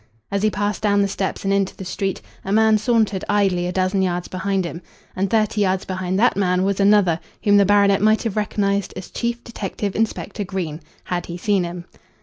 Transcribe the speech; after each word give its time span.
As 0.31 0.41
he 0.41 0.49
passed 0.49 0.81
down 0.81 1.03
the 1.03 1.07
steps 1.07 1.43
and 1.43 1.53
into 1.53 1.77
the 1.77 1.85
street, 1.85 2.21
a 2.43 2.51
man 2.51 2.79
sauntered 2.79 3.23
idly 3.29 3.67
a 3.67 3.71
dozen 3.71 4.01
yards 4.01 4.27
behind 4.27 4.65
him. 4.65 4.81
And 5.15 5.29
thirty 5.29 5.61
yards 5.61 5.85
behind 5.85 6.17
that 6.17 6.35
man 6.35 6.63
was 6.63 6.79
another 6.79 7.19
whom 7.43 7.57
the 7.57 7.65
baronet 7.67 8.01
might 8.01 8.23
have 8.23 8.35
recognised 8.35 8.93
as 8.97 9.11
Chief 9.11 9.43
Detective 9.43 9.95
Inspector 9.95 10.43
Green 10.45 10.81
had 11.03 11.27
he 11.27 11.37
seen 11.37 11.63
him. 11.65 11.85